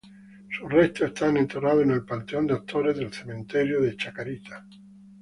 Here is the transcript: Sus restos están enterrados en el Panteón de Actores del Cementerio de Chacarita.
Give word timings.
Sus 0.57 0.67
restos 0.67 1.09
están 1.09 1.37
enterrados 1.37 1.83
en 1.83 1.91
el 1.91 2.03
Panteón 2.03 2.47
de 2.47 2.55
Actores 2.55 2.97
del 2.97 3.13
Cementerio 3.13 3.81
de 3.81 3.95
Chacarita. 3.95 4.65